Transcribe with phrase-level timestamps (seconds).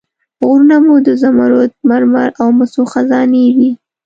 [0.45, 3.69] غرونه مو د زمرد، مرمر او مسو خزانې دي.